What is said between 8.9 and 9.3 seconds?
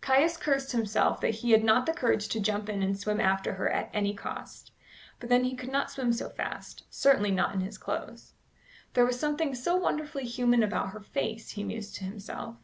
"There was